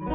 [0.00, 0.06] Die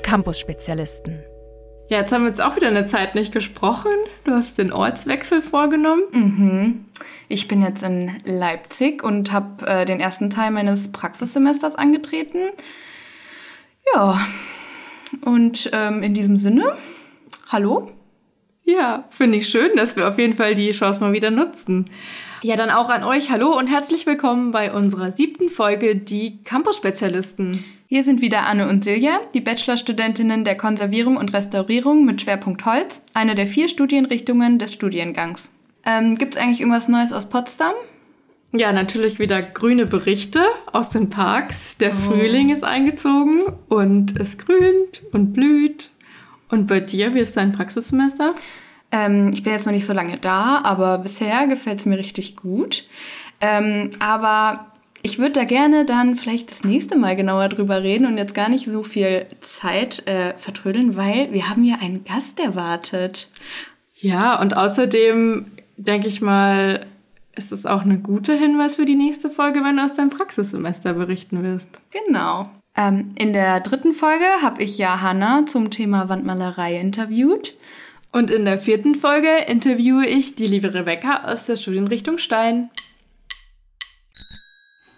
[0.00, 1.24] Campus-Spezialisten.
[1.88, 3.90] Ja, jetzt haben wir uns auch wieder eine Zeit nicht gesprochen.
[4.24, 6.02] Du hast den Ortswechsel vorgenommen.
[6.12, 6.84] Mhm.
[7.32, 12.50] Ich bin jetzt in Leipzig und habe äh, den ersten Teil meines Praxissemesters angetreten.
[13.94, 14.20] Ja,
[15.24, 16.76] und ähm, in diesem Sinne,
[17.48, 17.90] hallo?
[18.64, 21.86] Ja, finde ich schön, dass wir auf jeden Fall die Chance mal wieder nutzen.
[22.42, 27.64] Ja, dann auch an euch hallo und herzlich willkommen bei unserer siebten Folge, die Campus-Spezialisten.
[27.86, 33.00] Hier sind wieder Anne und Silja, die Bachelorstudentinnen der Konservierung und Restaurierung mit Schwerpunkt Holz,
[33.14, 35.50] eine der vier Studienrichtungen des Studiengangs.
[35.84, 37.74] Ähm, Gibt es eigentlich irgendwas Neues aus Potsdam?
[38.52, 41.78] Ja, natürlich wieder grüne Berichte aus den Parks.
[41.78, 42.10] Der oh.
[42.10, 45.90] Frühling ist eingezogen und es grünt und blüht.
[46.50, 48.34] Und bei dir, wie ist dein Praxissemester?
[48.90, 52.36] Ähm, ich bin jetzt noch nicht so lange da, aber bisher gefällt es mir richtig
[52.36, 52.84] gut.
[53.40, 54.66] Ähm, aber
[55.00, 58.50] ich würde da gerne dann vielleicht das nächste Mal genauer drüber reden und jetzt gar
[58.50, 63.28] nicht so viel Zeit äh, vertrödeln, weil wir haben ja einen Gast erwartet.
[63.96, 66.86] Ja, und außerdem denke ich mal,
[67.34, 70.94] ist es auch eine gute Hinweis für die nächste Folge, wenn du aus deinem Praxissemester
[70.94, 71.80] berichten wirst.
[71.90, 72.44] Genau.
[72.76, 77.54] Ähm, in der dritten Folge habe ich ja Hanna zum Thema Wandmalerei interviewt.
[78.12, 82.70] Und in der vierten Folge interviewe ich die liebe Rebecca aus der Studienrichtung Stein.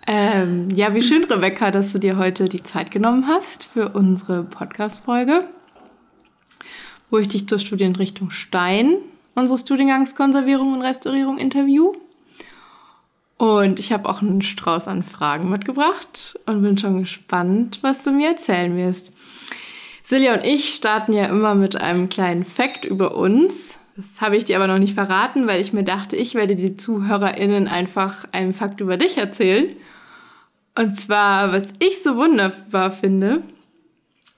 [0.06, 4.42] Ähm, ja, wie schön, Rebecca, dass du dir heute die Zeit genommen hast für unsere
[4.42, 5.48] Podcast-Folge,
[7.11, 8.97] wo ich dich zur Studienrichtung Stein,
[9.35, 11.93] unsere Studiengangskonservierung und Restaurierung, interview.
[13.37, 18.13] Und ich habe auch einen Strauß an Fragen mitgebracht und bin schon gespannt, was du
[18.13, 19.13] mir erzählen wirst.
[20.03, 23.79] Silja und ich starten ja immer mit einem kleinen Fact über uns.
[23.97, 26.77] Das habe ich dir aber noch nicht verraten, weil ich mir dachte, ich werde die
[26.77, 29.73] ZuhörerInnen einfach einen Fakt über dich erzählen.
[30.75, 33.42] Und zwar, was ich so wunderbar finde,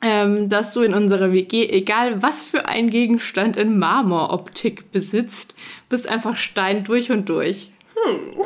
[0.03, 5.55] ähm, dass du in unserer WG, egal was für ein Gegenstand in Marmoroptik besitzt,
[5.89, 7.71] bist einfach Stein durch und durch.
[7.95, 8.43] Hm.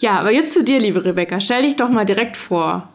[0.00, 1.40] ja, aber jetzt zu dir, liebe Rebecca.
[1.40, 2.88] Stell dich doch mal direkt vor.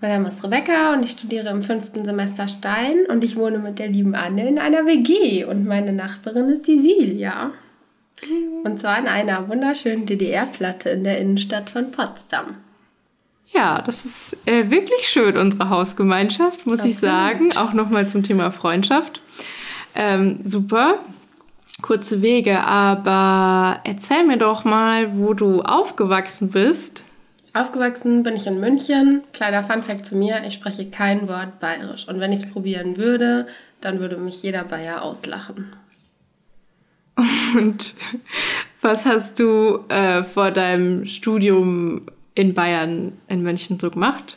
[0.00, 3.80] Mein Name ist Rebecca und ich studiere im fünften Semester Stein und ich wohne mit
[3.80, 7.50] der lieben Anne in einer WG und meine Nachbarin ist die Silja.
[8.62, 12.54] Und zwar in einer wunderschönen DDR-Platte in der Innenstadt von Potsdam.
[13.52, 16.94] Ja, das ist äh, wirklich schön, unsere Hausgemeinschaft, muss Absolut.
[16.94, 17.56] ich sagen.
[17.56, 19.22] Auch nochmal zum Thema Freundschaft.
[19.94, 20.98] Ähm, super.
[21.80, 27.04] Kurze Wege, aber erzähl mir doch mal, wo du aufgewachsen bist.
[27.54, 29.22] Aufgewachsen bin ich in München.
[29.32, 32.06] Kleiner Funfact zu mir, ich spreche kein Wort bayerisch.
[32.08, 33.46] Und wenn ich es probieren würde,
[33.80, 35.72] dann würde mich jeder Bayer auslachen.
[37.56, 37.94] Und
[38.80, 42.02] was hast du äh, vor deinem Studium
[42.38, 44.36] in Bayern in München so gemacht?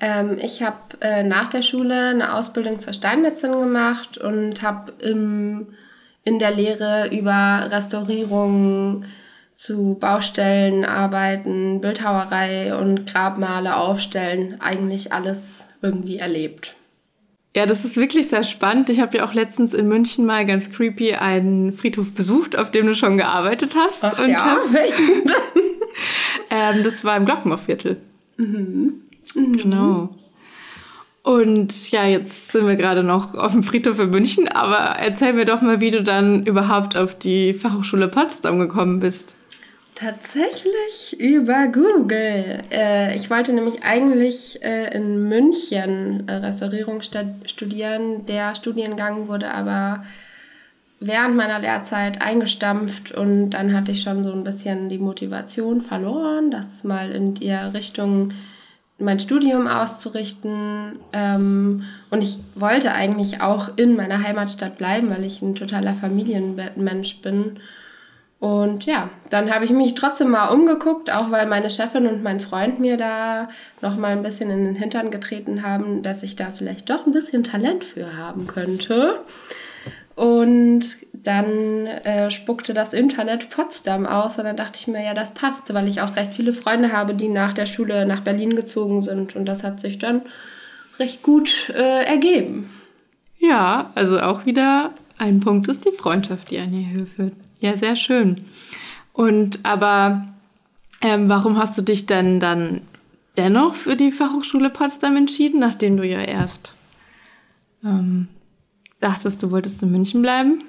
[0.00, 6.38] Ähm, ich habe äh, nach der Schule eine Ausbildung zur Steinmetzin gemacht und habe in
[6.38, 9.06] der Lehre über Restaurierung
[9.54, 15.38] zu Baustellen arbeiten, Bildhauerei und Grabmale aufstellen, eigentlich alles
[15.80, 16.74] irgendwie erlebt.
[17.56, 18.90] Ja, das ist wirklich sehr spannend.
[18.90, 22.86] Ich habe ja auch letztens in München mal ganz creepy einen Friedhof besucht, auf dem
[22.86, 24.04] du schon gearbeitet hast.
[24.04, 25.24] Ach, und ja, welchen
[26.52, 27.96] ähm, Das war im Glockenbachviertel.
[28.36, 29.00] Mhm.
[29.34, 29.56] Mhm.
[29.56, 30.10] Genau.
[31.22, 35.44] Und ja, jetzt sind wir gerade noch auf dem Friedhof in München, aber erzähl mir
[35.44, 39.36] doch mal, wie du dann überhaupt auf die Fachhochschule Potsdam gekommen bist.
[39.94, 42.62] Tatsächlich über Google.
[42.72, 48.26] Äh, ich wollte nämlich eigentlich äh, in München äh, Restaurierung studieren.
[48.26, 50.04] Der Studiengang wurde aber
[51.06, 56.50] während meiner Lehrzeit eingestampft und dann hatte ich schon so ein bisschen die Motivation verloren,
[56.50, 58.32] das mal in der Richtung
[58.98, 60.98] mein Studium auszurichten.
[61.12, 67.20] Ähm, und ich wollte eigentlich auch in meiner Heimatstadt bleiben, weil ich ein totaler Familienmensch
[67.20, 67.58] bin.
[68.38, 72.40] Und ja, dann habe ich mich trotzdem mal umgeguckt, auch weil meine Chefin und mein
[72.40, 73.48] Freund mir da
[73.80, 77.12] noch mal ein bisschen in den Hintern getreten haben, dass ich da vielleicht doch ein
[77.12, 79.20] bisschen Talent für haben könnte.
[80.22, 85.34] Und dann äh, spuckte das Internet Potsdam aus und dann dachte ich mir, ja, das
[85.34, 89.00] passt, weil ich auch recht viele Freunde habe, die nach der Schule nach Berlin gezogen
[89.00, 90.22] sind und das hat sich dann
[91.00, 92.70] recht gut äh, ergeben.
[93.38, 97.32] Ja, also auch wieder ein Punkt ist die Freundschaft, die an ihr führt.
[97.58, 98.44] Ja, sehr schön.
[99.12, 100.22] Und aber
[101.04, 102.82] Ähm, warum hast du dich denn dann
[103.36, 106.74] dennoch für die Fachhochschule Potsdam entschieden, nachdem du ja erst
[107.84, 108.28] ähm,
[109.02, 110.64] dachtest, du wolltest in München bleiben?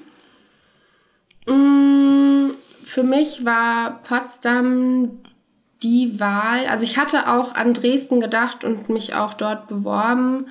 [1.47, 2.49] Mm,
[2.83, 5.19] für mich war Potsdam
[5.81, 6.65] die Wahl.
[6.67, 10.47] Also ich hatte auch an Dresden gedacht und mich auch dort beworben.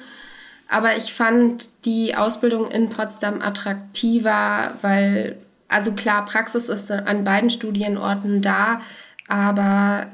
[0.69, 5.37] Aber ich fand die Ausbildung in Potsdam attraktiver, weil,
[5.69, 8.81] also klar, Praxis ist an beiden Studienorten da,
[9.28, 10.06] aber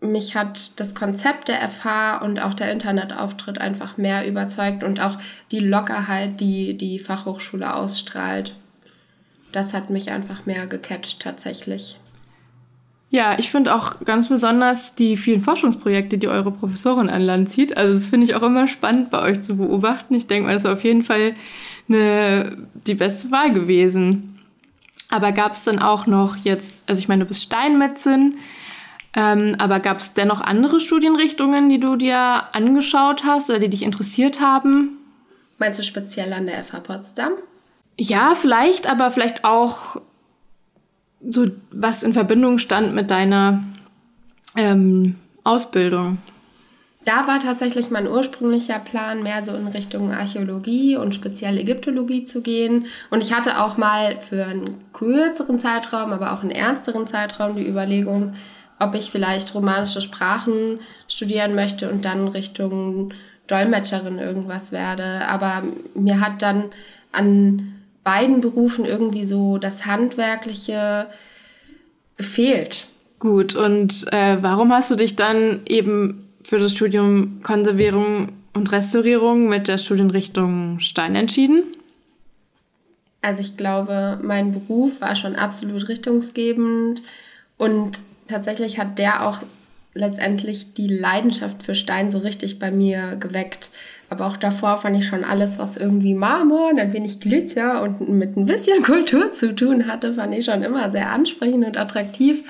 [0.00, 5.18] mich hat das Konzept der FH und auch der Internetauftritt einfach mehr überzeugt und auch
[5.50, 8.54] die Lockerheit, die die Fachhochschule ausstrahlt.
[9.52, 11.98] Das hat mich einfach mehr gecatcht tatsächlich.
[13.12, 17.76] Ja, ich finde auch ganz besonders die vielen Forschungsprojekte, die eure Professorin an Land zieht.
[17.76, 20.14] Also das finde ich auch immer spannend bei euch zu beobachten.
[20.14, 21.34] Ich denke mal, das ist auf jeden Fall
[21.88, 24.36] eine, die beste Wahl gewesen.
[25.10, 28.36] Aber gab es dann auch noch jetzt, also ich meine, du bist Steinmetzin,
[29.14, 33.82] ähm, aber gab es dennoch andere Studienrichtungen, die du dir angeschaut hast oder die dich
[33.82, 34.98] interessiert haben?
[35.58, 37.32] Meinst du speziell an der FH Potsdam?
[37.98, 40.00] Ja, vielleicht, aber vielleicht auch
[41.28, 43.62] so, was in Verbindung stand mit deiner
[44.56, 46.18] ähm, Ausbildung.
[47.04, 52.42] Da war tatsächlich mein ursprünglicher Plan, mehr so in Richtung Archäologie und speziell Ägyptologie zu
[52.42, 52.86] gehen.
[53.10, 57.66] Und ich hatte auch mal für einen kürzeren Zeitraum, aber auch einen ernsteren Zeitraum die
[57.66, 58.34] Überlegung,
[58.80, 63.12] ob ich vielleicht romanische Sprachen studieren möchte und dann Richtung
[63.46, 65.26] Dolmetscherin irgendwas werde.
[65.28, 65.62] Aber
[65.94, 66.70] mir hat dann
[67.12, 71.06] an beiden Berufen irgendwie so das Handwerkliche
[72.16, 72.86] gefehlt.
[73.18, 79.48] Gut, und äh, warum hast du dich dann eben für das Studium Konservierung und Restaurierung
[79.48, 81.64] mit der Studienrichtung Stein entschieden?
[83.22, 87.02] Also ich glaube, mein Beruf war schon absolut richtungsgebend
[87.58, 89.38] und tatsächlich hat der auch
[89.94, 93.70] letztendlich die Leidenschaft für Stein so richtig bei mir geweckt.
[94.08, 98.08] Aber auch davor fand ich schon alles, was irgendwie Marmor und ein wenig Glitzer und
[98.08, 102.42] mit ein bisschen Kultur zu tun hatte, fand ich schon immer sehr ansprechend und attraktiv.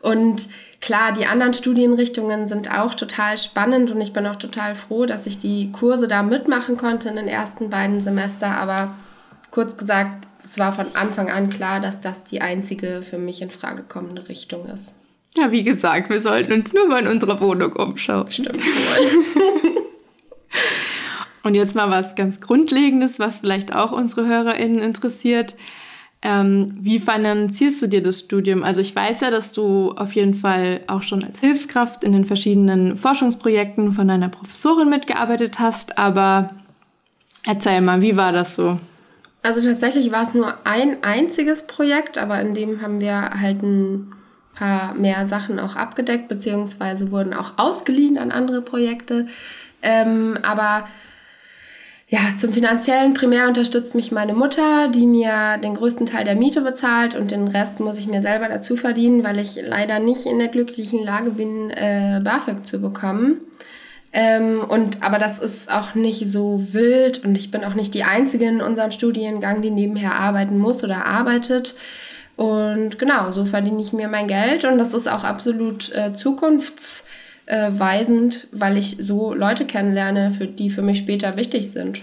[0.00, 0.48] Und
[0.80, 5.26] klar, die anderen Studienrichtungen sind auch total spannend und ich bin auch total froh, dass
[5.26, 8.56] ich die Kurse da mitmachen konnte in den ersten beiden Semester.
[8.56, 8.94] Aber
[9.50, 13.50] kurz gesagt, es war von Anfang an klar, dass das die einzige für mich in
[13.50, 14.94] Frage kommende Richtung ist.
[15.38, 18.30] Ja, wie gesagt, wir sollten uns nur mal in unserer Wohnung umschauen.
[18.30, 19.82] Stimmt wohl.
[21.42, 25.56] Und jetzt mal was ganz Grundlegendes, was vielleicht auch unsere HörerInnen interessiert.
[26.20, 28.64] Ähm, wie finanzierst du dir das Studium?
[28.64, 32.24] Also ich weiß ja, dass du auf jeden Fall auch schon als Hilfskraft in den
[32.24, 36.50] verschiedenen Forschungsprojekten von deiner Professorin mitgearbeitet hast, aber
[37.44, 38.78] erzähl mal, wie war das so?
[39.44, 44.12] Also tatsächlich war es nur ein einziges Projekt, aber in dem haben wir halt ein
[44.58, 49.26] paar mehr Sachen auch abgedeckt, beziehungsweise wurden auch ausgeliehen an andere Projekte.
[49.82, 50.88] Ähm, aber
[52.10, 56.62] ja, zum finanziellen primär unterstützt mich meine Mutter, die mir den größten Teil der Miete
[56.62, 60.38] bezahlt und den Rest muss ich mir selber dazu verdienen, weil ich leider nicht in
[60.38, 63.42] der glücklichen Lage bin, äh, BAföG zu bekommen.
[64.10, 68.04] Ähm, und aber das ist auch nicht so wild und ich bin auch nicht die
[68.04, 71.74] einzige in unserem Studiengang, die nebenher arbeiten muss oder arbeitet.
[72.38, 78.46] Und genau, so verdiene ich mir mein Geld und das ist auch absolut äh, zukunftsweisend,
[78.52, 82.02] weil ich so Leute kennenlerne, für die für mich später wichtig sind.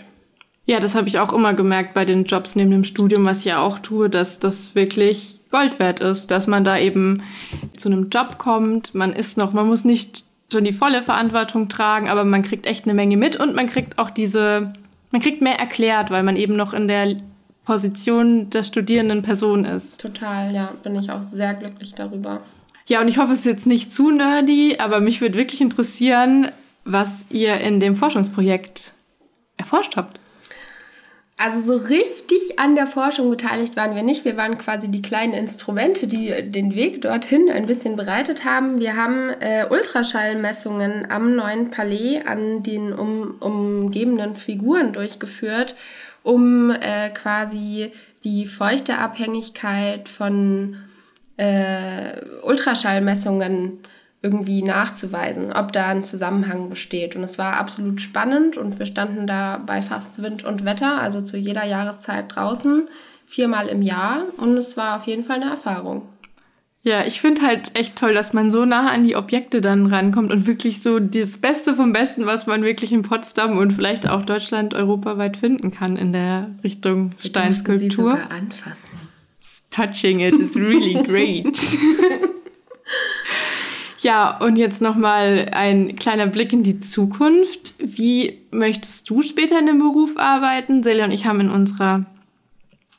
[0.65, 3.45] Ja, das habe ich auch immer gemerkt bei den Jobs neben dem Studium, was ich
[3.45, 7.23] ja auch tue, dass das wirklich Gold wert ist, dass man da eben
[7.77, 8.93] zu einem Job kommt.
[8.93, 12.83] Man ist noch, man muss nicht schon die volle Verantwortung tragen, aber man kriegt echt
[12.83, 14.73] eine Menge mit und man kriegt auch diese,
[15.11, 17.15] man kriegt mehr erklärt, weil man eben noch in der
[17.65, 19.99] Position der studierenden Person ist.
[19.99, 22.41] Total, ja, bin ich auch sehr glücklich darüber.
[22.87, 26.51] Ja, und ich hoffe, es ist jetzt nicht zu nerdy, aber mich würde wirklich interessieren,
[26.83, 28.93] was ihr in dem Forschungsprojekt
[29.57, 30.19] erforscht habt.
[31.37, 34.23] Also so richtig an der Forschung beteiligt waren wir nicht.
[34.23, 38.79] Wir waren quasi die kleinen Instrumente, die den Weg dorthin ein bisschen bereitet haben.
[38.79, 45.75] Wir haben äh, Ultraschallmessungen am neuen Palais an den um, umgebenden Figuren durchgeführt
[46.25, 47.91] um äh, quasi
[48.23, 50.75] die Feuchteabhängigkeit von
[51.37, 53.79] äh, Ultraschallmessungen
[54.23, 57.15] irgendwie nachzuweisen, ob da ein Zusammenhang besteht.
[57.15, 61.21] Und es war absolut spannend und wir standen da bei fast Wind und Wetter, also
[61.21, 62.89] zu jeder Jahreszeit draußen,
[63.27, 66.09] viermal im Jahr und es war auf jeden Fall eine Erfahrung.
[66.87, 70.31] Ja, ich finde halt echt toll, dass man so nah an die Objekte dann rankommt
[70.31, 74.23] und wirklich so das Beste vom Besten, was man wirklich in Potsdam und vielleicht auch
[74.23, 77.89] Deutschland europaweit finden kann in der Richtung Wir Steinskulptur.
[77.89, 78.89] Sie sogar anfassen.
[79.71, 81.57] touching it is really great.
[84.01, 87.73] Ja, und jetzt nochmal ein kleiner Blick in die Zukunft.
[87.79, 90.83] Wie möchtest du später in dem Beruf arbeiten?
[90.83, 92.05] Celia und ich haben in unserer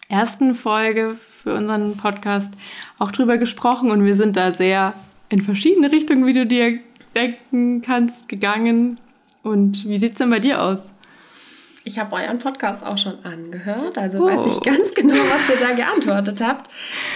[0.08, 1.16] ersten Folge
[1.46, 2.52] für unseren Podcast
[2.98, 4.94] auch drüber gesprochen und wir sind da sehr
[5.28, 6.80] in verschiedene Richtungen, wie du dir
[7.14, 8.98] denken kannst, gegangen.
[9.44, 10.92] Und wie sieht es denn bei dir aus?
[11.84, 14.26] Ich habe euren Podcast auch schon angehört, also oh.
[14.26, 16.68] weiß ich ganz genau, was ihr da geantwortet habt.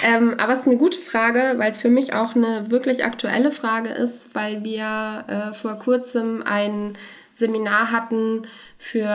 [0.04, 3.50] Ähm, aber es ist eine gute Frage, weil es für mich auch eine wirklich aktuelle
[3.50, 6.96] Frage ist, weil wir äh, vor kurzem ein
[7.34, 8.42] Seminar hatten
[8.78, 9.08] für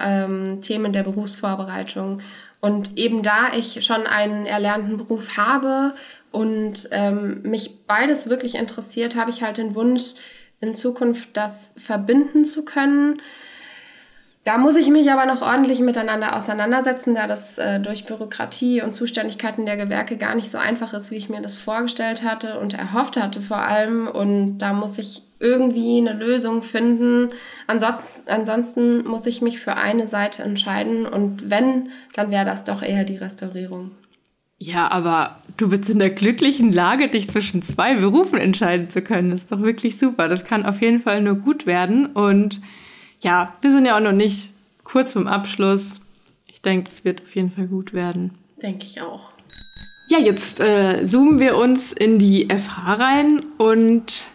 [0.00, 2.22] ähm, Themen der Berufsvorbereitung.
[2.64, 5.94] Und eben da ich schon einen erlernten Beruf habe
[6.30, 10.14] und ähm, mich beides wirklich interessiert, habe ich halt den Wunsch,
[10.60, 13.20] in Zukunft das verbinden zu können.
[14.44, 18.92] Da muss ich mich aber noch ordentlich miteinander auseinandersetzen, da das äh, durch Bürokratie und
[18.92, 22.74] Zuständigkeiten der Gewerke gar nicht so einfach ist, wie ich mir das vorgestellt hatte und
[22.74, 24.08] erhofft hatte vor allem.
[24.08, 27.30] Und da muss ich irgendwie eine Lösung finden.
[27.68, 32.82] Ansonsten, ansonsten muss ich mich für eine Seite entscheiden und wenn, dann wäre das doch
[32.82, 33.92] eher die Restaurierung.
[34.58, 39.30] Ja, aber du bist in der glücklichen Lage, dich zwischen zwei Berufen entscheiden zu können.
[39.30, 40.28] Das ist doch wirklich super.
[40.28, 42.06] Das kann auf jeden Fall nur gut werden.
[42.06, 42.60] Und
[43.22, 44.50] ja, wir sind ja auch noch nicht
[44.84, 46.00] kurz vorm Abschluss.
[46.48, 48.32] Ich denke, das wird auf jeden Fall gut werden.
[48.60, 49.30] Denke ich auch.
[50.08, 54.28] Ja, jetzt äh, zoomen wir uns in die FH rein und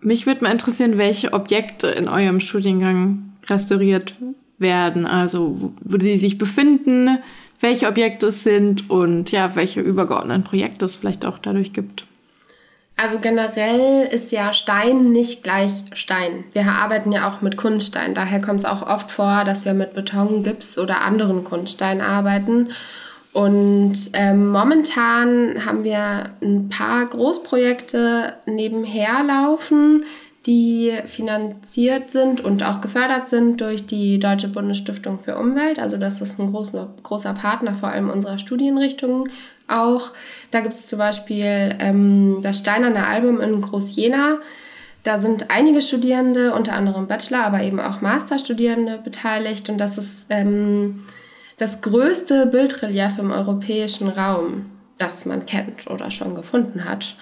[0.00, 4.14] mich würde mal interessieren, welche Objekte in eurem Studiengang restauriert
[4.58, 7.18] werden, also wo, wo sie sich befinden,
[7.60, 12.06] welche Objekte es sind und ja, welche übergeordneten Projekte es vielleicht auch dadurch gibt.
[13.02, 16.44] Also generell ist ja Stein nicht gleich Stein.
[16.52, 18.14] Wir arbeiten ja auch mit Kunststein.
[18.14, 22.68] Daher kommt es auch oft vor, dass wir mit Beton, Gips oder anderen Kunststeinen arbeiten.
[23.32, 30.04] Und ähm, momentan haben wir ein paar Großprojekte nebenher laufen,
[30.44, 35.78] die finanziert sind und auch gefördert sind durch die Deutsche Bundesstiftung für Umwelt.
[35.78, 39.30] Also das ist ein großer, großer Partner vor allem unserer Studienrichtungen
[39.70, 40.10] auch.
[40.50, 44.38] Da gibt es zum Beispiel ähm, das Steinerne Album in Groß-Jena.
[45.02, 49.70] Da sind einige Studierende, unter anderem Bachelor, aber eben auch Masterstudierende beteiligt.
[49.70, 51.04] Und das ist ähm,
[51.56, 54.66] das größte Bildrelief im europäischen Raum,
[54.98, 57.16] das man kennt oder schon gefunden hat.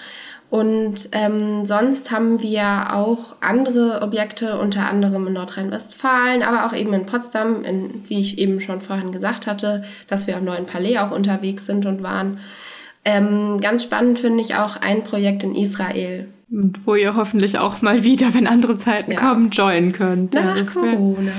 [0.50, 6.94] Und ähm, sonst haben wir auch andere Objekte, unter anderem in Nordrhein-Westfalen, aber auch eben
[6.94, 10.98] in Potsdam, in, wie ich eben schon vorhin gesagt hatte, dass wir am neuen Palais
[10.98, 12.38] auch unterwegs sind und waren.
[13.04, 16.28] Ähm, ganz spannend finde ich auch ein Projekt in Israel.
[16.50, 19.20] Und wo ihr hoffentlich auch mal wieder, wenn andere Zeiten ja.
[19.20, 20.32] kommen, joinen könnt.
[20.32, 21.32] Nach ja, Corona.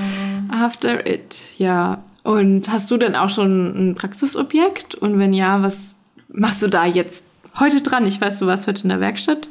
[0.50, 2.04] After it, ja.
[2.22, 4.94] Und hast du denn auch schon ein Praxisobjekt?
[4.94, 5.96] Und wenn ja, was
[6.28, 7.24] machst du da jetzt
[7.58, 8.06] heute dran?
[8.06, 9.48] Ich weiß, du warst heute in der Werkstatt.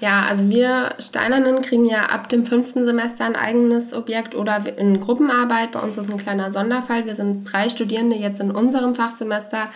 [0.00, 4.98] Ja, also wir Steinernen kriegen ja ab dem fünften Semester ein eigenes Objekt oder in
[4.98, 5.72] Gruppenarbeit.
[5.72, 7.04] Bei uns ist ein kleiner Sonderfall.
[7.04, 9.68] Wir sind drei Studierende jetzt in unserem Fachsemester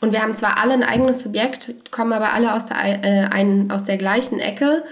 [0.00, 3.70] und wir haben zwar alle ein eigenes Objekt, kommen aber alle aus der, äh, ein,
[3.70, 4.84] aus der gleichen Ecke.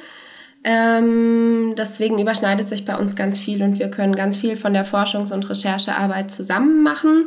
[0.62, 4.84] Ähm, deswegen überschneidet sich bei uns ganz viel und wir können ganz viel von der
[4.84, 7.26] Forschungs- und Recherchearbeit zusammen machen.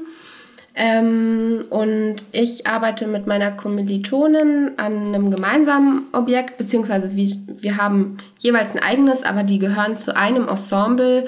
[0.82, 8.16] Ähm, und ich arbeite mit meiner Kommilitonin an einem gemeinsamen Objekt, beziehungsweise wir, wir haben
[8.38, 11.28] jeweils ein eigenes, aber die gehören zu einem Ensemble.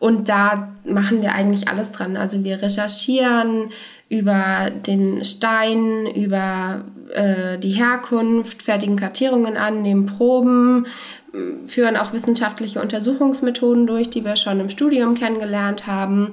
[0.00, 2.16] Und da machen wir eigentlich alles dran.
[2.16, 3.68] Also wir recherchieren
[4.08, 6.82] über den Stein, über
[7.14, 10.86] äh, die Herkunft, fertigen Kartierungen an, nehmen Proben,
[11.66, 16.32] führen auch wissenschaftliche Untersuchungsmethoden durch, die wir schon im Studium kennengelernt haben.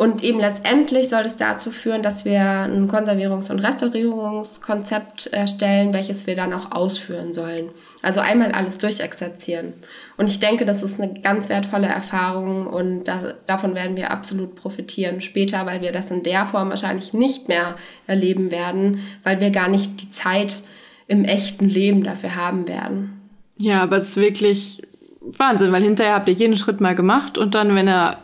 [0.00, 6.26] Und eben letztendlich soll es dazu führen, dass wir ein Konservierungs- und Restaurierungskonzept erstellen, welches
[6.26, 7.68] wir dann auch ausführen sollen.
[8.00, 9.74] Also einmal alles durchexerzieren.
[10.16, 14.54] Und ich denke, das ist eine ganz wertvolle Erfahrung und da, davon werden wir absolut
[14.54, 17.74] profitieren später, weil wir das in der Form wahrscheinlich nicht mehr
[18.06, 20.62] erleben werden, weil wir gar nicht die Zeit
[21.08, 23.20] im echten Leben dafür haben werden.
[23.58, 24.80] Ja, aber es ist wirklich
[25.20, 28.16] Wahnsinn, weil hinterher habt ihr jeden Schritt mal gemacht und dann, wenn er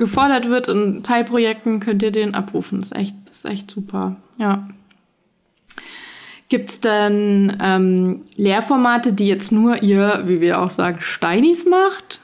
[0.00, 2.80] gefordert wird in Teilprojekten, könnt ihr den abrufen.
[2.80, 4.16] Das ist echt, das ist echt super.
[4.38, 4.66] Ja.
[6.48, 12.20] Gibt es denn ähm, Lehrformate, die jetzt nur ihr, wie wir auch sagen, Steinis macht?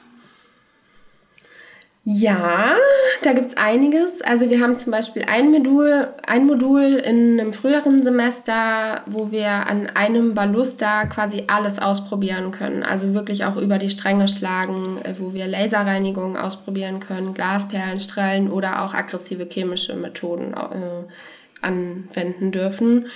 [2.09, 2.77] Ja,
[3.21, 4.21] da gibt es einiges.
[4.21, 9.49] Also wir haben zum Beispiel ein Modul, ein Modul in einem früheren Semester, wo wir
[9.49, 12.83] an einem Baluster quasi alles ausprobieren können.
[12.83, 18.49] Also wirklich auch über die Stränge schlagen, äh, wo wir Laserreinigung ausprobieren können, Glasperlen, Strahlen
[18.53, 21.11] oder auch aggressive chemische Methoden äh,
[21.61, 23.07] anwenden dürfen.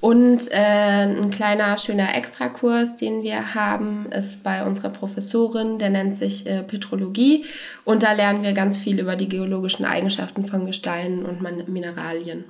[0.00, 6.16] Und äh, ein kleiner, schöner Extrakurs, den wir haben, ist bei unserer Professorin, der nennt
[6.16, 7.44] sich äh, Petrologie.
[7.84, 12.44] Und da lernen wir ganz viel über die geologischen Eigenschaften von Gesteinen und Mineralien.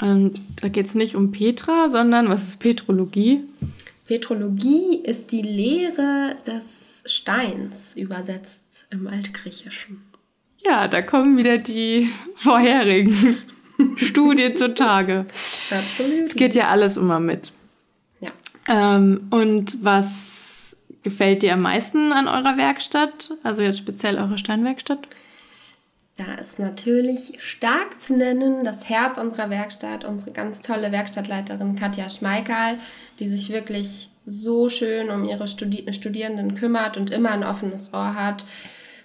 [0.00, 3.44] Und da geht es nicht um Petra, sondern was ist Petrologie?
[4.06, 10.02] Petrologie ist die Lehre des Steins, übersetzt im Altgriechischen.
[10.64, 13.36] Ja, da kommen wieder die vorherigen
[13.96, 15.26] Studien zutage.
[15.70, 16.24] Absolut.
[16.26, 17.52] Es geht ja alles immer mit.
[18.20, 18.30] Ja.
[18.68, 23.32] Ähm, und was gefällt dir am meisten an eurer Werkstatt?
[23.42, 25.08] Also jetzt speziell eure Steinwerkstatt?
[26.16, 32.10] Da ist natürlich stark zu nennen das Herz unserer Werkstatt, unsere ganz tolle Werkstattleiterin Katja
[32.10, 32.78] Schmeikal,
[33.18, 38.14] die sich wirklich so schön um ihre Studi Studierenden kümmert und immer ein offenes Ohr
[38.14, 38.44] hat,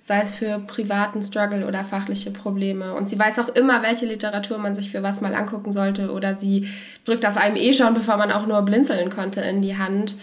[0.07, 2.93] sei es für privaten Struggle oder fachliche Probleme.
[2.93, 6.35] Und sie weiß auch immer, welche Literatur man sich für was mal angucken sollte oder
[6.35, 6.69] sie
[7.05, 10.15] drückt das einem eh schon, bevor man auch nur blinzeln konnte, in die Hand.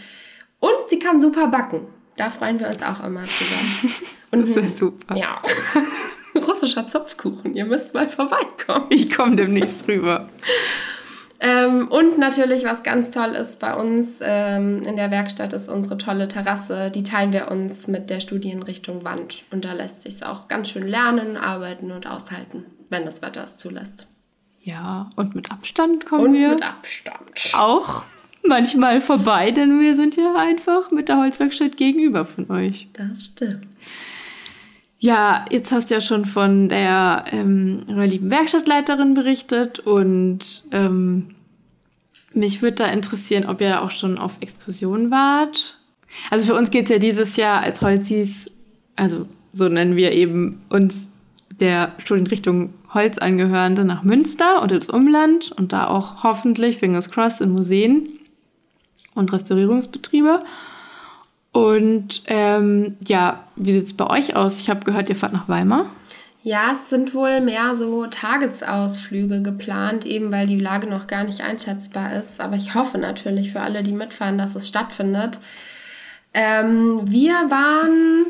[0.60, 1.80] Und sie kann super backen.
[2.16, 3.96] Da freuen wir uns auch immer drüber.
[4.30, 5.16] Und, das ist super.
[5.16, 5.42] Ja.
[6.46, 7.54] russischer Zopfkuchen.
[7.56, 8.86] Ihr müsst mal vorbeikommen.
[8.90, 10.28] Ich komme demnächst rüber.
[11.92, 16.26] Und natürlich, was ganz toll ist bei uns ähm, in der Werkstatt, ist unsere tolle
[16.26, 16.90] Terrasse.
[16.90, 19.44] Die teilen wir uns mit der Studienrichtung Wand.
[19.50, 23.58] Und da lässt sich auch ganz schön lernen, arbeiten und aushalten, wenn das Wetter es
[23.58, 24.06] zulässt.
[24.62, 26.54] Ja, und mit Abstand kommen und wir.
[26.54, 27.52] mit Abstand.
[27.52, 28.04] Auch
[28.42, 32.88] manchmal vorbei, denn wir sind ja einfach mit der Holzwerkstatt gegenüber von euch.
[32.94, 33.68] Das stimmt.
[34.98, 41.34] Ja, jetzt hast du ja schon von der ähm, eurer lieben Werkstattleiterin berichtet und ähm,
[42.34, 45.78] mich würde da interessieren, ob ihr auch schon auf Exkursion wart.
[46.30, 48.50] Also für uns geht es ja dieses Jahr als Holzis,
[48.96, 51.10] also so nennen wir eben uns
[51.60, 57.40] der Studienrichtung Holz angehörende nach Münster und ins Umland und da auch hoffentlich, fingers crossed,
[57.40, 58.08] in Museen
[59.14, 60.42] und Restaurierungsbetriebe.
[61.52, 64.60] Und ähm, ja, wie sieht es bei euch aus?
[64.60, 65.86] Ich habe gehört, ihr fahrt nach Weimar.
[66.44, 71.40] Ja, es sind wohl mehr so Tagesausflüge geplant, eben weil die Lage noch gar nicht
[71.40, 72.40] einschätzbar ist.
[72.40, 75.38] Aber ich hoffe natürlich für alle, die mitfahren, dass es stattfindet.
[76.34, 78.26] Ähm, wir waren,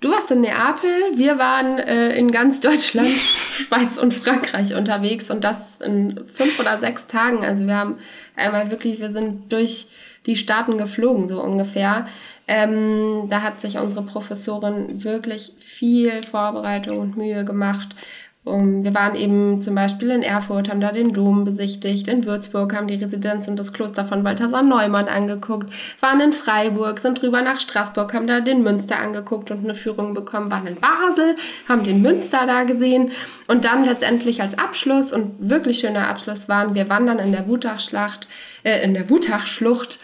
[0.00, 5.44] du warst in Neapel, wir waren äh, in ganz Deutschland, Schweiz und Frankreich unterwegs und
[5.44, 7.44] das in fünf oder sechs Tagen.
[7.44, 7.98] Also wir haben
[8.36, 9.88] einmal wirklich, wir sind durch
[10.26, 12.06] die Staaten geflogen, so ungefähr.
[12.46, 17.94] Ähm, da hat sich unsere Professorin wirklich viel Vorbereitung und Mühe gemacht.
[18.42, 22.74] Um, wir waren eben zum Beispiel in Erfurt, haben da den Dom besichtigt, in Würzburg
[22.74, 27.42] haben die Residenz und das Kloster von Balthasar Neumann angeguckt, waren in Freiburg, sind drüber
[27.42, 31.36] nach Straßburg, haben da den Münster angeguckt und eine Führung bekommen, waren in Basel,
[31.68, 33.10] haben den Münster da gesehen.
[33.46, 38.26] Und dann letztendlich als Abschluss und wirklich schöner Abschluss waren wir wandern in der Wutachschlacht,
[38.62, 39.98] äh, in der Wutachschlucht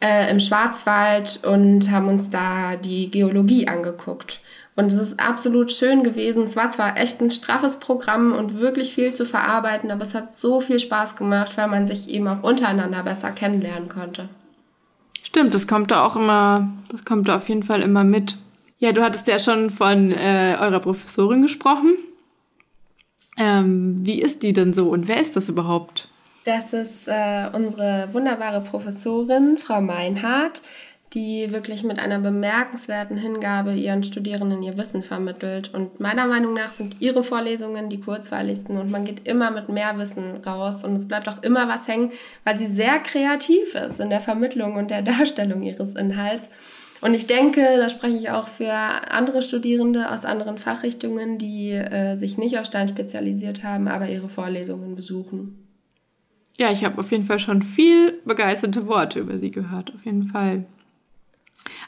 [0.00, 4.40] äh, im Schwarzwald und haben uns da die Geologie angeguckt.
[4.78, 6.44] Und es ist absolut schön gewesen.
[6.44, 10.38] Es war zwar echt ein straffes Programm und wirklich viel zu verarbeiten, aber es hat
[10.38, 14.28] so viel Spaß gemacht, weil man sich eben auch untereinander besser kennenlernen konnte.
[15.24, 18.36] Stimmt, das kommt da auch immer, das kommt da auf jeden Fall immer mit.
[18.78, 21.96] Ja, du hattest ja schon von äh, eurer Professorin gesprochen.
[23.36, 26.06] Ähm, wie ist die denn so und wer ist das überhaupt?
[26.44, 30.62] Das ist äh, unsere wunderbare Professorin, Frau Meinhardt,
[31.14, 35.72] die wirklich mit einer bemerkenswerten Hingabe ihren Studierenden ihr Wissen vermittelt.
[35.72, 39.96] Und meiner Meinung nach sind ihre Vorlesungen die kurzweiligsten und man geht immer mit mehr
[39.98, 42.12] Wissen raus und es bleibt auch immer was hängen,
[42.44, 46.48] weil sie sehr kreativ ist in der Vermittlung und der Darstellung ihres Inhalts.
[47.00, 52.16] Und ich denke, da spreche ich auch für andere Studierende aus anderen Fachrichtungen, die äh,
[52.16, 55.64] sich nicht auf Stein spezialisiert haben, aber ihre Vorlesungen besuchen.
[56.58, 60.24] Ja, ich habe auf jeden Fall schon viel begeisterte Worte über sie gehört, auf jeden
[60.24, 60.66] Fall.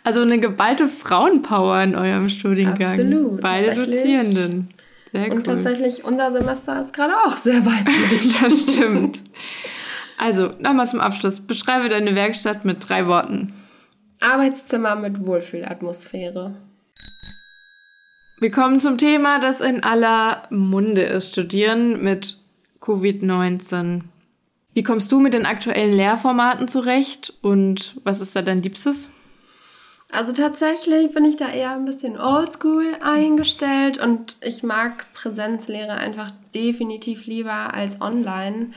[0.03, 2.93] Also eine geballte Frauenpower in eurem Studiengang.
[2.93, 3.41] Absolut.
[3.41, 4.71] Beide Dozierenden.
[5.13, 5.37] Sehr cool.
[5.37, 8.41] Und tatsächlich, unser Semester ist gerade auch sehr weiblich.
[8.41, 9.21] das stimmt.
[10.17, 11.41] Also, nochmal zum Abschluss.
[11.41, 13.53] Beschreibe deine Werkstatt mit drei Worten.
[14.21, 16.55] Arbeitszimmer mit Wohlfühlatmosphäre.
[18.39, 21.33] Wir kommen zum Thema, das in aller Munde ist.
[21.33, 22.39] Studieren mit
[22.81, 24.03] Covid-19.
[24.73, 29.11] Wie kommst du mit den aktuellen Lehrformaten zurecht und was ist da dein Liebstes?
[30.13, 36.33] Also tatsächlich bin ich da eher ein bisschen oldschool eingestellt und ich mag Präsenzlehre einfach
[36.55, 38.71] definitiv lieber als online.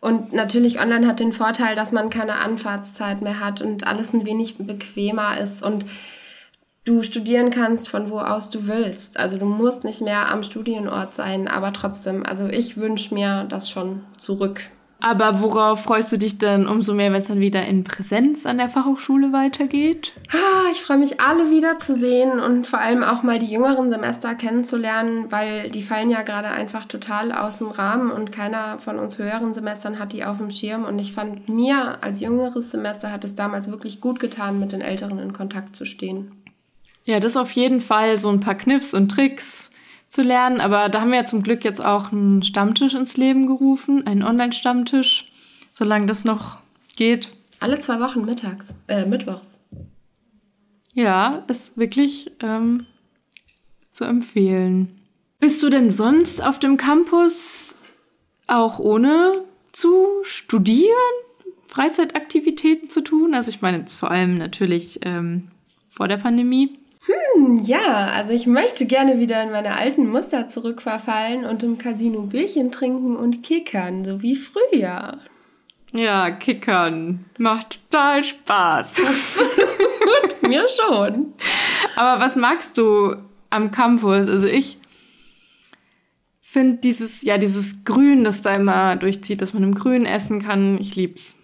[0.00, 4.24] Und natürlich online hat den Vorteil, dass man keine Anfahrtszeit mehr hat und alles ein
[4.24, 5.84] wenig bequemer ist und
[6.86, 9.18] du studieren kannst von wo aus du willst.
[9.18, 13.68] Also du musst nicht mehr am Studienort sein, aber trotzdem, also ich wünsche mir das
[13.68, 14.62] schon zurück
[15.00, 18.58] Aber worauf freust du dich denn umso mehr, wenn es dann wieder in Präsenz an
[18.58, 20.12] der Fachhochschule weitergeht?
[20.72, 25.70] Ich freue mich, alle wiederzusehen und vor allem auch mal die jüngeren Semester kennenzulernen, weil
[25.70, 29.98] die fallen ja gerade einfach total aus dem Rahmen und keiner von uns höheren Semestern
[29.98, 30.84] hat die auf dem Schirm.
[30.84, 34.82] Und ich fand, mir als jüngeres Semester hat es damals wirklich gut getan, mit den
[34.82, 36.32] Älteren in Kontakt zu stehen.
[37.04, 39.69] Ja, das auf jeden Fall so ein paar Kniffs und Tricks
[40.10, 40.60] zu lernen.
[40.60, 44.22] Aber da haben wir ja zum Glück jetzt auch einen Stammtisch ins Leben gerufen, einen
[44.22, 45.30] Online-Stammtisch,
[45.72, 46.58] solange das noch
[46.96, 47.32] geht.
[47.60, 49.48] Alle zwei Wochen mittags, äh, mittwochs.
[50.92, 52.86] Ja, ist wirklich ähm,
[53.92, 54.98] zu empfehlen.
[55.38, 57.76] Bist du denn sonst auf dem Campus
[58.46, 60.90] auch ohne zu studieren,
[61.68, 63.34] Freizeitaktivitäten zu tun?
[63.34, 65.48] Also ich meine jetzt vor allem natürlich ähm,
[65.88, 66.79] vor der Pandemie.
[67.06, 72.22] Hm, ja, also ich möchte gerne wieder in meine alten Muster zurückverfallen und im Casino
[72.22, 75.18] Bierchen trinken und kickern, so wie früher.
[75.92, 77.24] Ja, kickern.
[77.38, 78.96] Macht total Spaß.
[80.00, 81.32] Gut, mir schon.
[81.96, 83.16] Aber was magst du
[83.48, 84.28] am Campus?
[84.28, 84.78] Also ich
[86.40, 90.78] finde dieses, ja, dieses Grün, das da immer durchzieht, dass man im Grün essen kann,
[90.80, 91.36] ich lieb's.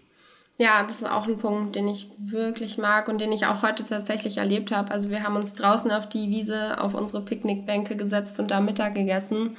[0.59, 3.83] Ja, das ist auch ein Punkt, den ich wirklich mag und den ich auch heute
[3.83, 4.91] tatsächlich erlebt habe.
[4.91, 8.95] Also wir haben uns draußen auf die Wiese, auf unsere Picknickbänke gesetzt und da Mittag
[8.95, 9.57] gegessen.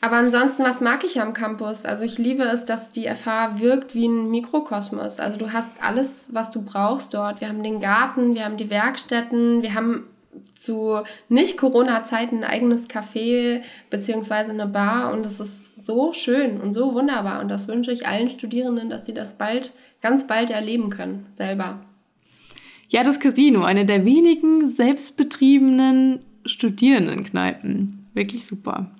[0.00, 1.84] Aber ansonsten, was mag ich am Campus?
[1.84, 5.18] Also ich liebe es, dass die FH wirkt wie ein Mikrokosmos.
[5.18, 7.40] Also du hast alles, was du brauchst dort.
[7.40, 10.04] Wir haben den Garten, wir haben die Werkstätten, wir haben
[10.56, 16.94] zu Nicht-Corona-Zeiten ein eigenes Café beziehungsweise eine Bar und es ist so schön und so
[16.94, 21.26] wunderbar und das wünsche ich allen Studierenden, dass sie das bald ganz bald erleben können,
[21.32, 21.80] selber.
[22.88, 28.06] Ja, das Casino, eine der wenigen selbstbetriebenen Studierendenkneipen.
[28.14, 28.90] Wirklich super.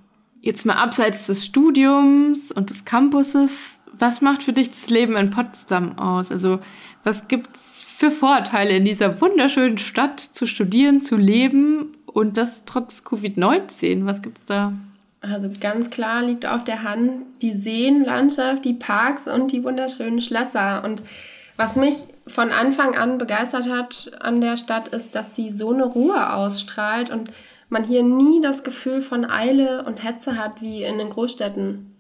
[0.41, 5.31] Jetzt mal abseits des Studiums und des Campuses, was macht für dich das Leben in
[5.31, 6.31] Potsdam aus?
[6.31, 6.61] Also,
[7.03, 12.65] was gibt es für Vorteile in dieser wunderschönen Stadt zu studieren, zu leben und das
[12.65, 14.05] trotz Covid-19?
[14.05, 14.73] Was gibt es da?
[15.21, 20.85] Also ganz klar liegt auf der Hand die Seenlandschaft, die Parks und die wunderschönen Schlösser.
[20.85, 21.03] Und
[21.57, 25.85] was mich von Anfang an begeistert hat an der Stadt, ist, dass sie so eine
[25.85, 27.31] Ruhe ausstrahlt und
[27.69, 31.97] man hier nie das Gefühl von Eile und Hetze hat wie in den Großstädten.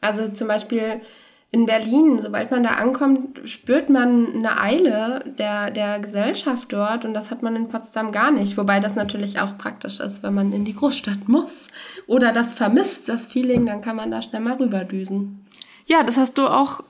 [0.00, 1.00] Also zum Beispiel
[1.54, 7.12] in Berlin, sobald man da ankommt, spürt man eine Eile der, der Gesellschaft dort und
[7.12, 8.56] das hat man in Potsdam gar nicht.
[8.56, 11.52] Wobei das natürlich auch praktisch ist, wenn man in die Großstadt muss
[12.06, 15.44] oder das vermisst, das Feeling, dann kann man da schnell mal rüberdüsen.
[15.84, 16.80] Ja, das hast du auch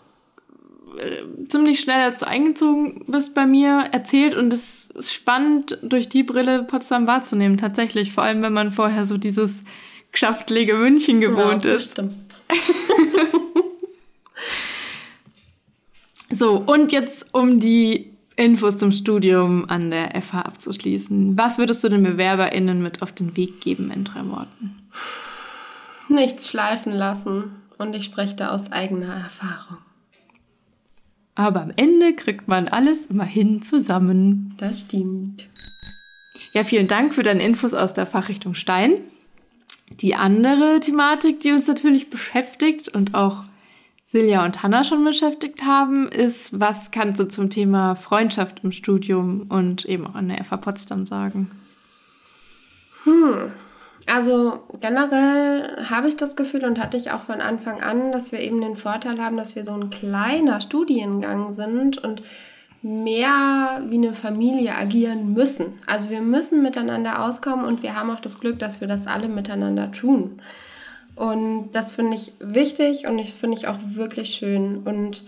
[0.97, 6.09] äh, ziemlich schnell, als du eingezogen bist bei mir, erzählt und es ist spannend, durch
[6.09, 8.13] die Brille Potsdam wahrzunehmen, tatsächlich.
[8.13, 9.65] Vor allem, wenn man vorher so dieses
[10.13, 11.91] geschäftliche München gewohnt ja, ist.
[11.93, 12.15] Stimmt.
[16.33, 21.37] So, und jetzt um die Infos zum Studium an der FH abzuschließen.
[21.37, 24.83] Was würdest du den BewerberInnen mit auf den Weg geben in drei Worten?
[26.09, 27.53] Nichts schleifen lassen.
[27.77, 29.79] Und ich spreche da aus eigener Erfahrung.
[31.35, 34.55] Aber am Ende kriegt man alles immerhin zusammen.
[34.57, 35.49] Das stimmt.
[36.55, 39.01] Ja, vielen Dank für deine Infos aus der Fachrichtung Stein.
[40.01, 43.45] Die andere Thematik, die uns natürlich beschäftigt und auch
[44.13, 49.47] Silja und Hanna schon beschäftigt haben, ist, was kannst du zum Thema Freundschaft im Studium
[49.49, 51.51] und eben auch an der FA Potsdam sagen?
[53.05, 53.53] Hm.
[54.07, 58.41] Also generell habe ich das Gefühl und hatte ich auch von Anfang an, dass wir
[58.41, 62.23] eben den Vorteil haben, dass wir so ein kleiner Studiengang sind und
[62.83, 65.79] mehr wie eine Familie agieren müssen.
[65.87, 69.29] Also wir müssen miteinander auskommen und wir haben auch das Glück, dass wir das alle
[69.29, 70.43] miteinander tun.
[71.15, 74.83] Und das finde ich wichtig und ich finde ich auch wirklich schön.
[74.85, 75.25] Und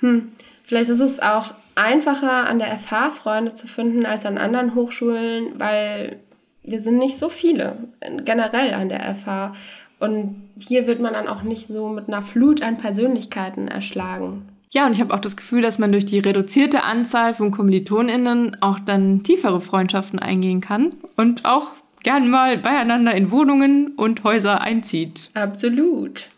[0.00, 0.32] hm,
[0.64, 5.58] vielleicht ist es auch einfacher, an der FH Freunde zu finden als an anderen Hochschulen,
[5.58, 6.18] weil
[6.62, 7.76] wir sind nicht so viele
[8.24, 9.54] generell an der FH.
[10.00, 14.48] Und hier wird man dann auch nicht so mit einer Flut an Persönlichkeiten erschlagen.
[14.70, 18.56] Ja, und ich habe auch das Gefühl, dass man durch die reduzierte Anzahl von KommilitonInnen
[18.60, 24.60] auch dann tiefere Freundschaften eingehen kann und auch gern mal beieinander in Wohnungen und Häuser
[24.60, 25.30] einzieht.
[25.34, 26.28] Absolut.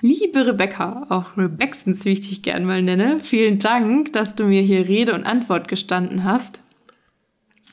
[0.00, 4.62] Liebe Rebecca, auch Rebexens, wie ich dich gern mal nenne, vielen Dank, dass du mir
[4.62, 6.60] hier Rede und Antwort gestanden hast.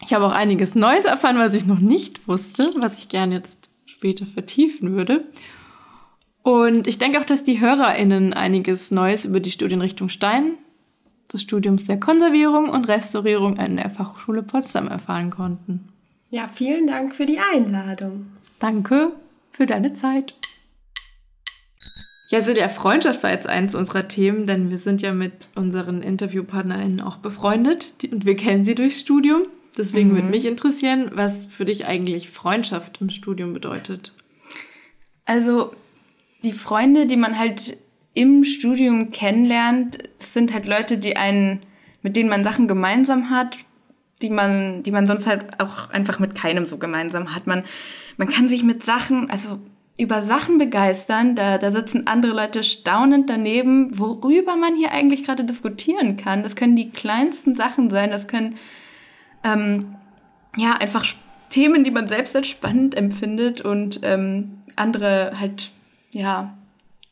[0.02, 3.70] Ich habe auch einiges Neues erfahren, was ich noch nicht wusste, was ich gern jetzt
[3.86, 5.26] später vertiefen würde.
[6.42, 10.58] Und ich denke auch, dass die HörerInnen einiges Neues über die Studienrichtung Stein,
[11.32, 15.88] des Studiums der Konservierung und Restaurierung an der Fachhochschule Potsdam erfahren konnten.
[16.30, 18.28] Ja, vielen Dank für die Einladung.
[18.60, 19.12] Danke
[19.52, 20.36] für deine Zeit.
[22.30, 26.02] Ja, so der Freundschaft war jetzt eins unserer Themen, denn wir sind ja mit unseren
[26.02, 29.44] InterviewpartnerInnen auch befreundet die, und wir kennen sie durchs Studium.
[29.78, 30.16] Deswegen mhm.
[30.16, 34.14] würde mich interessieren, was für dich eigentlich Freundschaft im Studium bedeutet.
[35.26, 35.74] Also
[36.44, 37.78] die Freunde, die man halt
[38.14, 41.62] im Studium kennenlernt, sind halt Leute, die einen,
[42.02, 43.58] mit denen man Sachen gemeinsam hat,
[44.26, 47.46] die man, die man sonst halt auch einfach mit keinem so gemeinsam hat.
[47.46, 47.64] Man,
[48.18, 49.60] man kann sich mit Sachen, also
[49.98, 55.46] über Sachen begeistern, da, da sitzen andere Leute staunend daneben, worüber man hier eigentlich gerade
[55.46, 56.44] diskutieren kann.
[56.44, 58.58] Das können die kleinsten Sachen sein, das können
[59.44, 59.96] ähm,
[60.58, 61.06] ja einfach
[61.50, 65.72] Themen, die man selbst als spannend empfindet und ähm, andere halt
[66.12, 66.58] ja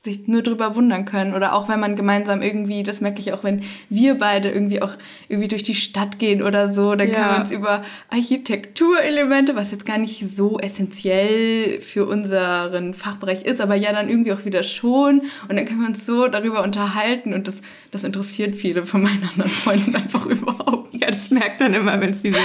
[0.03, 1.33] sich nur drüber wundern können.
[1.33, 4.91] Oder auch wenn man gemeinsam irgendwie, das merke ich auch, wenn wir beide irgendwie auch
[5.29, 7.13] irgendwie durch die Stadt gehen oder so, dann ja.
[7.13, 13.61] können wir uns über Architekturelemente, was jetzt gar nicht so essentiell für unseren Fachbereich ist,
[13.61, 15.21] aber ja dann irgendwie auch wieder schon.
[15.47, 17.55] Und dann können wir uns so darüber unterhalten und das,
[17.91, 20.93] das interessiert viele von meinen anderen Freunden einfach überhaupt.
[20.93, 22.39] Ja, das merkt dann immer, wenn es diese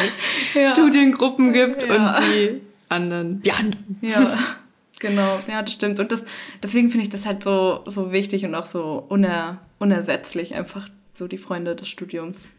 [0.55, 0.71] ja.
[0.71, 1.95] Studiengruppen gibt ja.
[1.95, 3.43] und die anderen.
[3.43, 3.99] Die anderen.
[4.01, 4.39] Ja.
[5.01, 6.01] Genau, ja, das stimmt.
[6.01, 6.25] Und das,
[6.63, 11.29] deswegen finde ich das halt so, so wichtig und auch so uner, unersetzlich, einfach so
[11.29, 12.51] die Freunde des Studiums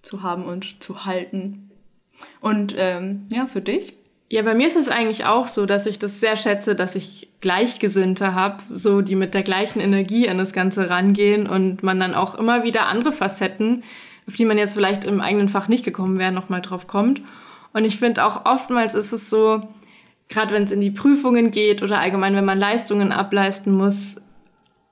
[0.00, 1.70] zu haben und zu halten.
[2.40, 3.94] Und ähm, ja, für dich?
[4.28, 7.28] Ja, bei mir ist es eigentlich auch so, dass ich das sehr schätze, dass ich
[7.42, 12.14] Gleichgesinnte habe, so die mit der gleichen Energie an das Ganze rangehen und man dann
[12.14, 13.82] auch immer wieder andere Facetten,
[14.26, 17.20] auf die man jetzt vielleicht im eigenen Fach nicht gekommen wäre, nochmal drauf kommt.
[17.74, 19.60] Und ich finde auch oftmals ist es so,
[20.32, 24.16] gerade wenn es in die Prüfungen geht oder allgemein, wenn man Leistungen ableisten muss,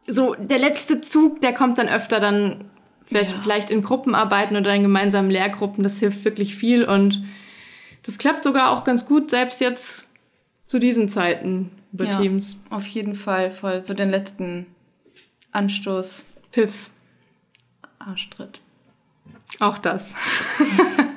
[0.07, 2.65] so der letzte Zug, der kommt dann öfter dann
[3.05, 3.41] vielleicht, ja.
[3.41, 5.83] vielleicht in Gruppenarbeiten oder in gemeinsamen Lehrgruppen.
[5.83, 7.23] Das hilft wirklich viel und
[8.03, 10.09] das klappt sogar auch ganz gut, selbst jetzt
[10.67, 12.57] zu diesen Zeiten über ja, Teams.
[12.71, 13.85] Auf jeden Fall, voll.
[13.85, 14.67] So den letzten
[15.53, 16.25] Anstoß.
[16.53, 16.91] Piff.
[17.99, 18.61] Arschtritt.
[19.59, 20.15] Auch das.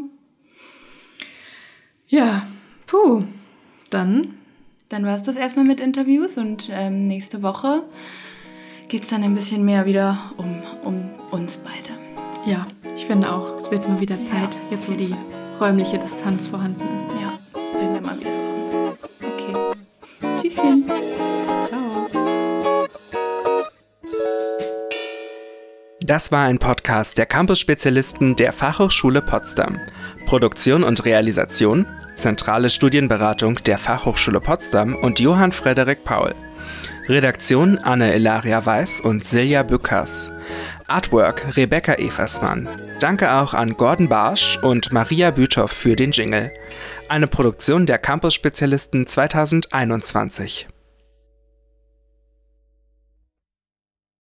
[2.07, 2.43] Ja,
[2.87, 3.23] puh,
[3.89, 4.35] dann.
[4.87, 7.83] Dann war es das erstmal mit Interviews und ähm, nächste Woche
[8.89, 12.49] geht es dann ein bisschen mehr wieder um, um uns beide.
[12.49, 15.15] Ja, ich finde auch, es wird mal wieder Zeit, ja, jetzt wo die
[15.61, 17.11] räumliche Distanz vorhanden ist.
[17.21, 17.37] Ja,
[17.79, 19.05] reden wir mal wieder über uns.
[19.21, 20.41] Okay.
[20.41, 20.85] Tschüsschen.
[21.67, 22.07] Ciao.
[26.01, 29.77] Das war ein Podcast der Campus-Spezialisten der Fachhochschule Potsdam.
[30.25, 31.85] Produktion und Realisation,
[32.19, 36.35] zentrale Studienberatung der Fachhochschule Potsdam und Johann Frederik Paul.
[37.07, 40.31] Redaktion Anne-Elaria Weiß und Silja Bückers.
[40.87, 42.67] Artwork Rebecca Eversmann.
[42.99, 46.51] Danke auch an Gordon Barsch und Maria Büthoff für den Jingle.
[47.07, 50.67] Eine Produktion der Campus-Spezialisten 2021.